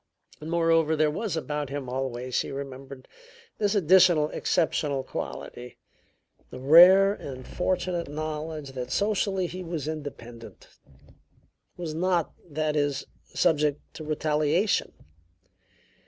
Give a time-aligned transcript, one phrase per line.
[0.41, 3.07] Moreover, there was about him always, she remembered,
[3.59, 5.77] this additional exceptional quality:
[6.49, 10.69] the rare and fortunate knowledge that socially he was independent;
[11.77, 14.91] was not, that is, subject to retaliation.